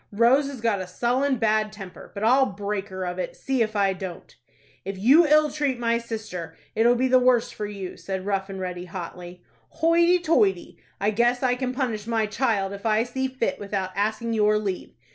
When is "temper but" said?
1.71-2.23